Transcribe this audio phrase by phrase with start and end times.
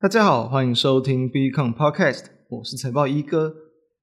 [0.00, 3.52] 大家好，欢迎收听 Beacon Podcast，我是财报一哥，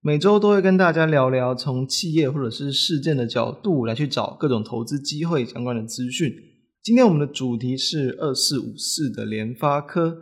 [0.02, 6.30] 每周都会跟大家聊聊从企业或者是事件的角度来去找各种投资机会相关的资讯。
[6.84, 10.18] 今天我们的主题是二四五四的联发科，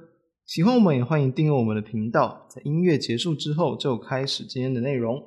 [0.45, 2.47] 喜欢我们也欢迎订阅我们的频道。
[2.51, 5.19] 在音乐结束之后，就开始今天的内容。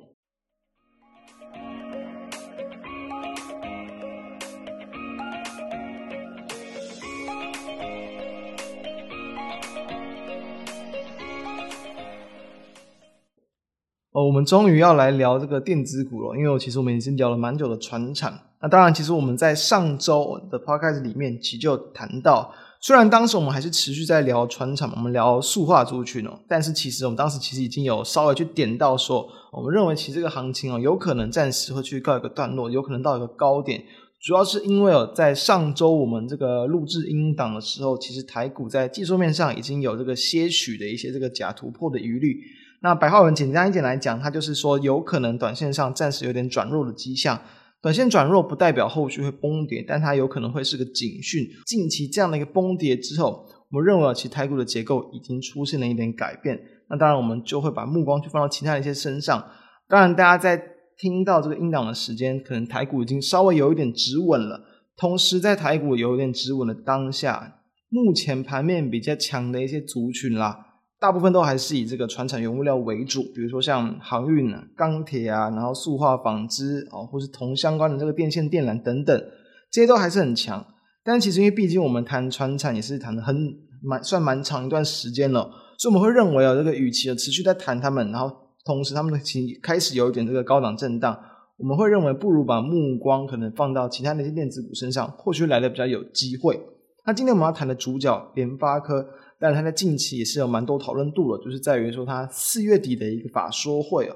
[14.17, 18.35] 哦，我们终于要来聊这个电子股了，因为其实我们已经聊了蛮久的船厂。
[18.59, 33.83] 那当然，其实我们在上周的 podcast 里面其实就谈到，虽然当时我们还是持续在聊船厂，我们聊塑化族群哦，但是其实我们当时其实已经有稍微去点到说，我们认为其实这个行情哦，有可能暂时会去告一个段落，有可能到一个高点，
[34.19, 42.35] 主要是因为哦，在上周我们这个录制音档的时候，其实台股在技术面上已经有这个些许的一些这个假突破的疑虑。
[42.81, 47.39] 那白话文简单一点来讲，它就是说有可能短线上暂时有点转弱的迹象。
[47.79, 51.43] 短线转弱不代表后续会崩跌，但它有可能会是个警讯。
[51.65, 56.59] 近期这样的一个崩跌之后，我们认为其台股的结构已经出现了一点改变。
[56.89, 59.43] 那当然，我们就会把目光去放到其他的一些身上。
[59.87, 60.61] 当然，大家在
[60.97, 64.59] 听到这个音档的时间，可能台股已经稍微有一点止稳了。
[64.97, 70.66] 同时，在台股有一点止稳的当下，目前盘面比较强的一些族群啦。
[70.99, 79.23] 大部分都还是以这个船产原物料为主，比如说像航运啊、钢铁啊，然后塑化、纺织啊，或是铜相关的这个电线电缆等等，
[79.71, 80.65] 这些都还是很强。
[81.03, 83.35] 但其实因为毕竟我们谈船产也是谈的很
[83.83, 91.15] 蛮算蛮长一段时间了，所以我们会认为啊，这个与其持续在谈他们，然后同时他们的情开始有一点这个高档震荡，
[91.57, 96.59] 我们会认为不如把目光可能放到其他那些电子股身上，或许来的比较有机会。
[97.07, 99.03] 那今天我们要谈的主角联发科。
[99.39, 104.15] 但是它在近期也是有蛮多讨论度的，就是在于说它四月底的一个法说会哦，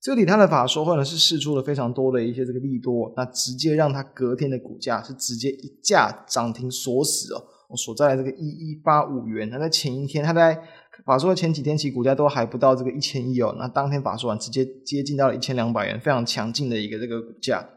[0.00, 10.58] 这个底它的法说会呢是释出了非常多的一些这个利多，那直接让它隔天的股价是直接一价涨停锁死哦，我所在的这个一一八五元，那在前一天它在
[11.04, 17.68] 法说会前几天其股价都还不到这个一千亿哦，那当天法说完直接接近到了一千两百元，非常强劲的一个这个股价。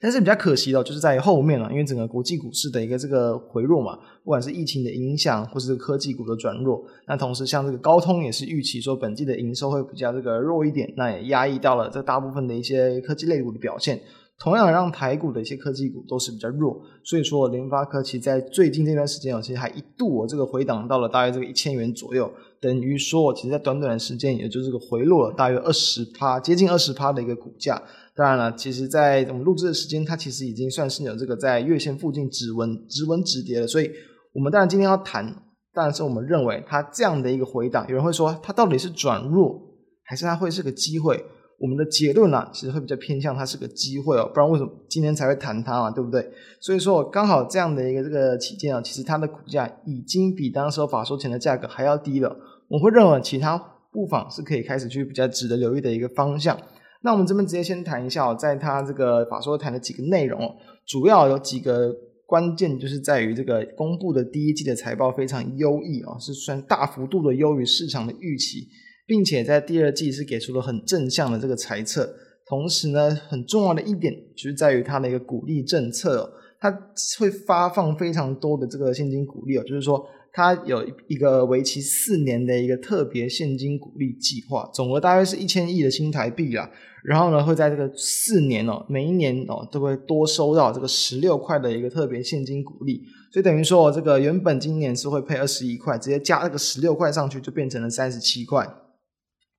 [0.00, 14.00] 但是比较可惜的，就是在后面了，因为整个国际股市的一个这个回落嘛，不管是疫情的影响，或是科技股的转弱，那同时像这个高通也是预期说本季的营收会比较这个弱一点，那也压抑到了这大部分的一些科技类股的表现，
[14.38, 27.82] 同样让台股的一些科技股都是比较弱，所以说联发科其实在最近这段时间哦，其实还一度我这个回档到了大约这个一千元左右，等于说我其实在短短的时间，也就是个回落了大约二十趴，接近二十趴的一个股价。
[28.14, 33.66] 当然了，其实，在我们录制的时间，它其实已经算是有这个在月线附近止稳、止稳止跌了。
[33.66, 33.90] 所以，
[34.32, 35.24] 我们当然今天要谈，
[35.72, 39.60] 当然是我们认为它这样的一个回档，有人会说它到底是转弱，
[40.04, 41.24] 还是它会是个机会？
[41.58, 46.24] 我们的结论呢，其实会比较偏向它是个机会哦，不然为什么今天才会谈它嘛，对不对？
[46.60, 52.36] 所以说，刚好这样的一个这个期间啊，其实它的股价已经比当时法说前的价格还要低了。
[52.68, 53.58] 我会认为其他
[53.90, 56.56] 不妨是可以开始去比较值得留意的一个方向。
[57.02, 60.54] 那我们这边直接先谈一下哦，在它这个法说谈的几个内容哦，
[60.86, 61.92] 主要有几个
[62.26, 68.68] 关键，就是在于这个公布的第一季的财报非常优异哦，是算大幅度的优于市场的预期，
[69.08, 72.14] 并且在第二季是给出了很正向的这个财测。
[72.46, 76.30] 同时呢，很重要的一点就是在于它的一个鼓励政策哦，
[76.60, 76.70] 它
[77.18, 80.06] 会发放非常多的这个现金鼓励哦，就是说。
[80.30, 86.70] 它有一个为期四年的一个特别现金鼓励计划，总额大约是一千亿的新台币啦。
[87.02, 93.02] 然后呢，会在这个四年哦，每一年哦都会多收到这个十六块的一个特别现金鼓励。
[93.32, 98.64] 所以等于说，这个原本今年是会配二十一块，直接加这个十六块上去，就变成了三十七块。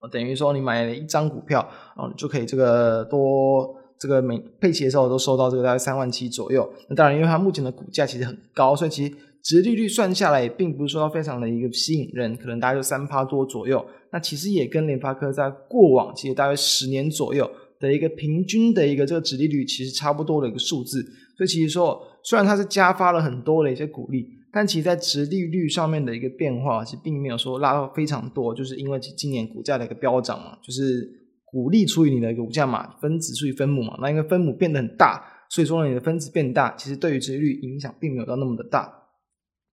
[0.02, 6.72] 哦，等于说你买了一张股票，哦，就可以这个多这个每配齐的时候都收到这个大概三万七左右。
[6.90, 9.14] 那当然，因为它目前的股价其实很高，所以其实。
[9.42, 13.84] 殖利率算下来也并不是说非常的一个吸引人，可能大概就三趴多左右。
[14.12, 17.50] 那其实也跟联发科在过往其实大约十年左右
[17.80, 21.02] 的一个平均的一个这个殖利率其实差不多的一个数字。
[21.38, 31.08] 所以其实说，虽然它是加发了很多的一些股利，但其实在殖利率上面的一个变化其实并没有说拉到非常多，就是因为今年股价的一个飙涨嘛，就是
[31.46, 38.96] 股利除以你的一个股价嘛，分子除以分母嘛，那因为分母变得很大，所以说呢你的分子变大，其实对于殖利率影响并没有到那么的大。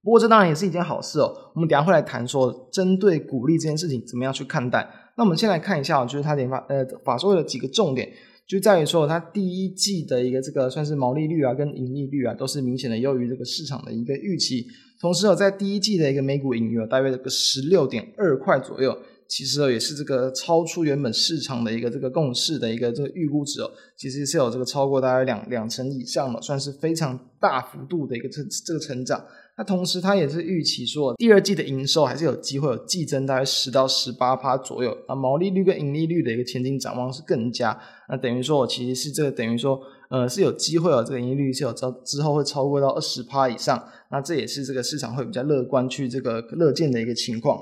[0.03, 1.35] 不过这当然也是一件好事哦。
[1.55, 4.89] 我们等下会来谈说，针对股利这件事情怎么样去看待。
[5.17, 8.09] 那我们先来看一下，就是它联发呃法说的几个重点，
[8.47, 14.67] 就在于说它第一季的一个这个算是毛利率啊跟盈利率啊都是明显的优于这个市场的一个预期。
[15.01, 18.97] 同时哦，在第一季的一个每股盈余大约这个十六点二块左右。
[19.29, 29.21] 其实哦，也是这个超出原本市场的一个这个共识的一个这个预估值哦，其实是有这个超过大概两两成以上的，算是非常大幅度的一个这这个成长。
[29.59, 34.95] 那同时，它也是预期说，第二季的营收还是有机会有季增大概十到十八趴左右。
[35.09, 37.79] 那毛利率跟盈利率的一个前景展望是更佳。
[38.11, 39.81] 那等于说，我其实是这个等于说，
[40.11, 43.83] 呃，是有机会哦，这个盈利率是有之之后会超过到二十趴以上。
[44.11, 47.59] 那这也是这个市场会比较乐观去这个乐见的一个情况。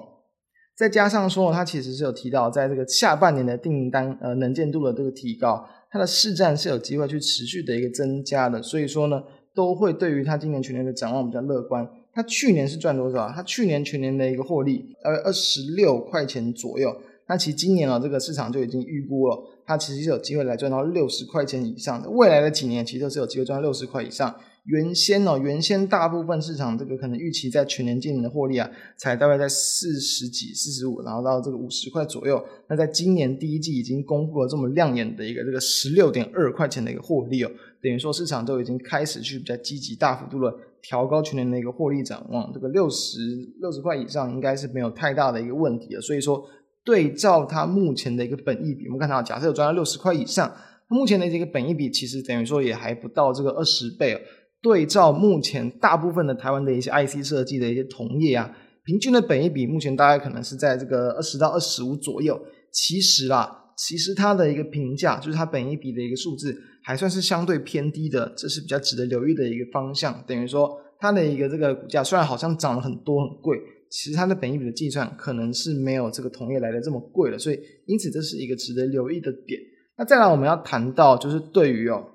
[0.76, 9.22] 再加上说，它其实是有提到，在这个下半年的订单呃能见度的这个提高，它的市占是有机会去持续的一个增加的，所以说呢，
[9.54, 11.88] 都会对于它今年全年的展望比较乐观。
[12.12, 13.28] 它去年是赚多少？
[13.28, 16.94] 它去年全年的一个获利大概二十六块钱左右。
[17.26, 22.10] 那其实今年啊，这个市场就已经预估了，它其实是有机会来赚到六十块钱以上的。
[22.10, 24.34] 未来的几年其实都是有机会赚到六十块以上。
[24.66, 28.66] 原先哦，原先大部分市场这个可能预期在全年今年的获利啊，
[28.96, 32.42] 才大概在四十几、四十五，然后到这个五十块左右。
[32.66, 37.50] 那在今年第一季已经公布了这么亮眼的一个这个十六点二块钱的一个获利哦，
[37.82, 40.50] 等于说市场都已经开始去比较积极、大幅度的
[40.80, 42.50] 调高全年的一个获利展望。
[42.50, 43.18] 这个六十
[43.60, 46.00] 六十块以上应该是没有太大的一个问题了。
[46.00, 46.42] 所以说，
[46.84, 50.48] 对照它目前的一个本益比，我们看到假设有赚到六十块以上，
[50.88, 54.20] 它目前的这个本益比其实等于说也还不到这个二十倍哦。
[54.62, 58.50] 对照目前大部分的台湾的一些 IC 设计的一些同业啊，
[58.84, 62.40] 平均的本益比目前大概可能是在这个二十到二十五左右。
[62.72, 70.22] 其实啦，其实它的一个评价就是它本益比的一个数字还算是相对偏低的，这是比较值得留意的一个方向。
[70.26, 73.58] 等于说它的一个这个股价虽然好像涨了很多很贵，
[73.94, 79.60] 其实它的本益比的计算可能是没有这个同业来的这么贵了，所以因此这是一个值得留意的点。
[79.96, 82.10] 那再来我们要谈到就是对于哦。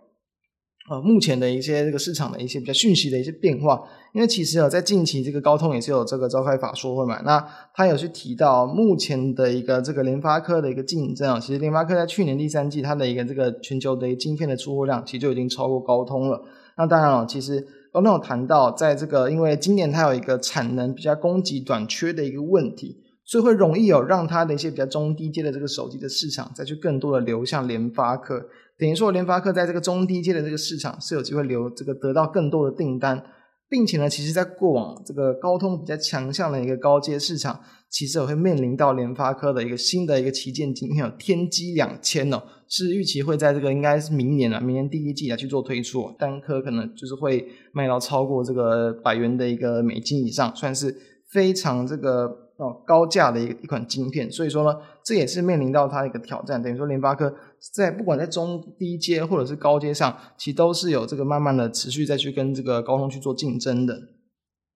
[0.89, 3.79] 呃，目前的一些这个市场的一些比较讯息的一些变化，
[4.11, 7.39] 因为其实啊，在近期这个高通也是有这个召开法说会嘛，那
[7.75, 16.43] 他有去提到目前的一个这个联发科的一个竞争啊，其实联发科在去年第三季它的一个这个全球的一个晶片的出货量，其实就已经超过高通了。
[16.75, 28.45] 那当然了，其实刚刚有谈到，在这个因为今年它有一个产能比较供给短缺的一个问题，所以会容易有让它的一些比较中低阶的这个手机的市场再去更多的流向联发科。
[28.77, 33.21] 等于说，联发科在这个中低阶的这个市场是有机会留这个得到更多的订单，
[33.69, 50.95] 并且呢，其实在过往这个高通比较强项的一个高阶市场，其实也会面临到联发科的一个新的一个旗舰晶片，天玑两千哦，是预期会在这个应该是明年了，明年第一季来去做推出，单颗可能就是会卖到超过这个百元的一个美金以上，算是
[51.29, 52.48] 非常这个。
[52.59, 56.61] 哦，高价的一一款晶片，所以说呢，这也是面临到它的一个挑战。
[56.61, 57.33] 等于说，联发科
[57.73, 63.97] 在不管在中低阶或者是高阶上，其实都是有这个慢慢的持续再去跟这个高通去做竞争的。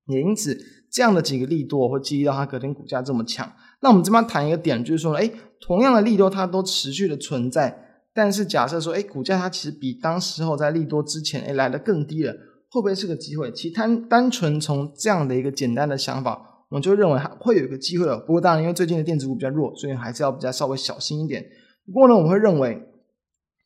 [0.08, 0.58] 也因此，
[0.90, 3.52] 这样的几个利多会激励到它隔天股价这么强。
[3.82, 7.78] 那我们这边谈一个点，就是说，哎，同样的利多它都持续的存在，
[8.14, 12.32] 但是假设说，哎，股价它其实比当时候在利多之前，哎，来的更低了，
[12.72, 13.52] 会不会是个机会？
[13.52, 16.53] 其实单单纯从这样的一个简单的想法。
[16.74, 21.46] 我就认为还会有一个机会了，不过当然，因为最近的电子股比较弱，所以还是要比较稍微小心一点。
[21.86, 22.82] 不过呢，我们会认为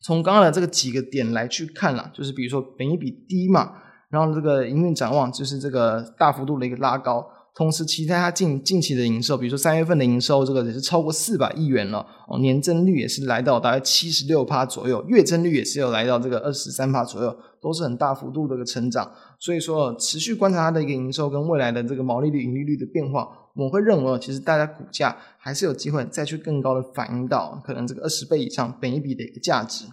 [0.02, 3.72] 从刚刚的这个几个点来去看啦，就是比如说本益比低嘛，
[4.10, 7.26] 然后这个营运展望就是这个大幅度的一个拉高。
[7.54, 19.10] 同时，其他它近近期的营收，比如说三月份的营收，这个也是超过四百亿元了哦，年增率也是来到大概七十六趴左右，月增率也是有来到这个二十三趴左右，都是很大幅度的一个成长。
[19.38, 29.86] 所以说，持续观察它的一个营收跟未来的这个毛利率、盈利率的变化，我会认为，其实大家股价还是有机会再去更高的反映到可能这个二十倍以上本一比的一个价值。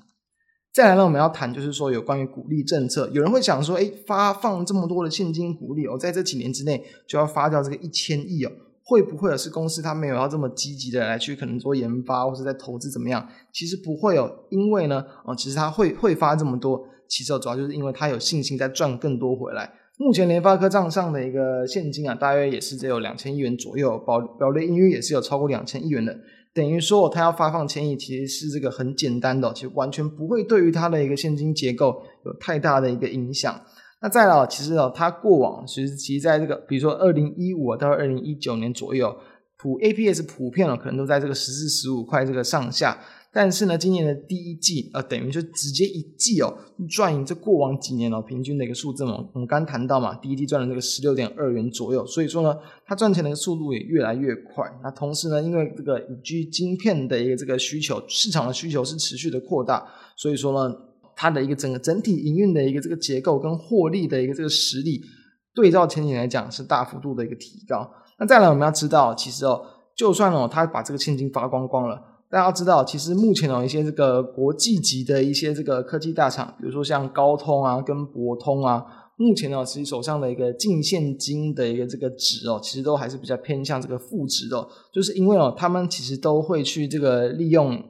[0.73, 8.51] 再来呢，我们要谈就是说有关于股利政策，有人会想说，哎，发放这么多的现金股利哦，在这几年之内就要发掉这个一千亿哦，
[8.87, 13.27] 会不会是公司它没有要这么积极的来去可能做研发或者在投资怎么样？
[13.51, 19.73] 其实不会哦，因为呢，哦，其实它会会发这么多，其实主要就是因为它有信心在赚更多回来。
[19.97, 26.15] 目前联发科账上的一个现金啊，大约也是只有两千亿元左右，保表列盈余也是有超过两千亿元的。
[26.53, 33.59] 等于说，他要发放千亿，其实是这个很简单的，其实完全不会对于他的一个现金结构有太大的一个影响。
[34.01, 39.15] 那再来，其实哦，它过往其实其实在这个，比如说二零一五到二零一九年左右，
[39.57, 42.97] 普 APS 普遍可能都在这个十四十五块这个上下。
[43.33, 46.57] 但是呢，今年的第一季，呃，等于就直接一季哦，
[46.89, 49.27] 赚赢这过往几年哦平均的一个数字嘛。
[49.33, 54.65] 我们刚谈到嘛，第一季赚了这个十六点二元左右，所以说呢，它赚钱的一个速度也越来越快。
[54.81, 59.85] 那同时呢，因为这个五 G 晶片的一个这个需求，市场的需求是持续的扩大，
[60.15, 60.73] 所以说呢，
[61.15, 65.01] 它的一个整个整体营运的一个这个结构跟获利的一个这个实力，
[65.53, 67.89] 对照前几年来讲是大幅度的一个提高。
[68.19, 69.61] 那再来我们要知道，其实哦，
[69.95, 71.95] 就算哦他把这个现金发光光了，
[72.29, 78.85] 大家要知道，其实目前有一些这个国际级的一些这个科技大厂，比如说像高通啊跟博通啊。
[79.17, 87.81] 目前呢，其实手上的一个净现金的一个这个值哦，其实都还是比较偏向这个负值的，就是因为哦，他们其实都会去这个利用，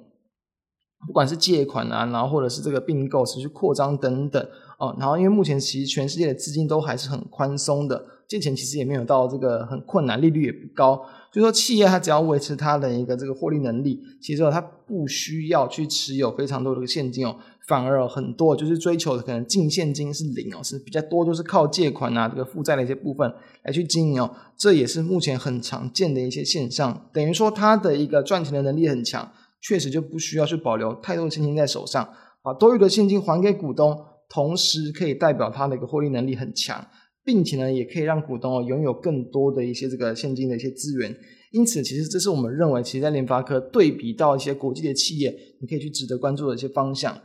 [1.06, 4.46] 不管是借款啊，然后或者是这个并购、持续扩张等等
[4.78, 10.96] 哦，然后因为目前其实全世界的资金都还是很宽松的，借钱其实也没有到这个很困难，利率也不高，
[11.32, 17.36] 所以说企业它只要维持它的一个这个获利能力，其实它不需要去持有非常多的现金哦。
[17.68, 23.34] 反而很多就是追求的可能净现金是零哦，是比较多都是靠借款啊这个负债的一些部分
[23.64, 27.08] 来去经营哦，这也是目前很常见的一些现象。
[27.12, 29.32] 等于说它的一个赚钱的能力很强，
[29.68, 32.08] 确实就不需要去保留太多的现金在手上，
[32.44, 33.98] 把多余的现金还给股东，
[34.30, 36.86] 同时可以代表它的一个获利能力很强，
[37.24, 41.16] 并且呢也可以让股东哦拥有更多的一些这个现金的一些资源。
[41.52, 47.18] 因此，其实这是我们认为，其实在联发科对比到一些国际的企业，你可以去值得关注的一些方向。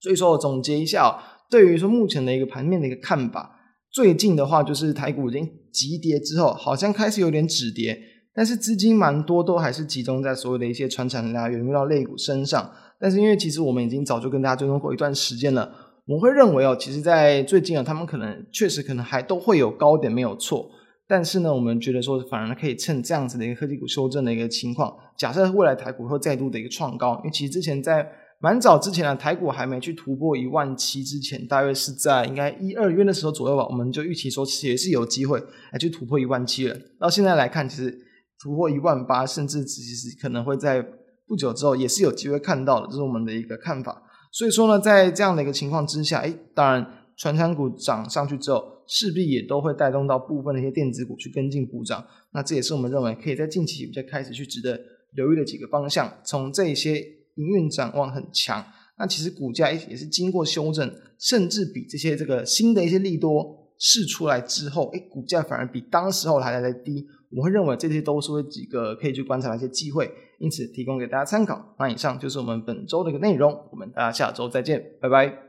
[0.00, 1.10] 所以说我总结一下哦，
[1.48, 3.58] 对于说目前的一个盘面的一个看法，
[3.90, 7.96] 最近的话就是台股已经急跌之后，好像开始有点止跌，
[8.34, 12.70] 但是资金蛮多都还是集中在所有的一些传产啊、原物料类股身上。
[12.98, 15.70] 但是因为其实我们已经早就跟大家追踪过一段时间了，
[16.06, 20.68] 我会认为哦，其实在最近啊，他们可能确实可能还都会有高点没有错，
[21.06, 28.06] 但是呢，我们觉得说反而可以趁这样子的一个科技股修正的一个情况，假设未来台股会再度的一个创高，因为其实之前在。
[28.40, 35.40] 蛮早之前呢，台股还没去突破一万七之前，大约是在应该一二月的时候左右吧，我们就预期说也是有机会
[35.72, 36.76] 来去突破一万七了。
[37.00, 37.96] 到现在来看，其实
[38.44, 40.86] 突破一万八，甚至其实可能会在
[41.26, 44.02] 不久之后也是有机会看到的，这是我们的一个看法。
[44.30, 46.86] 所以说呢，在这样的一个情况之下，诶，当然
[47.16, 52.04] 传产股涨上去之后，势必也都会带动到部分的一些电子股去跟进补涨。
[52.34, 54.78] 那这也是我们认为可以在近期比较开始去值得
[55.14, 56.12] 留意的几个方向。
[56.22, 57.02] 从这些。
[57.36, 58.64] 营运展望很强，
[58.96, 67.06] 那其实股价也是经过修正，甚至比这些这个新的一些利多试出来之后，哎，股价反而比当时候还来的低。
[67.36, 71.74] 我会认为这些都是会几个可以去观察的一些机会，因此提供给大家参考。
[71.78, 75.43] 那以上就是我们本周的一个内容，我们大家下周再见，拜拜。